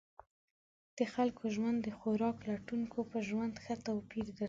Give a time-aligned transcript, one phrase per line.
[0.97, 4.39] د خلکو ژوند د خوراک لټونکو په ژوند ښه توپیر درلود.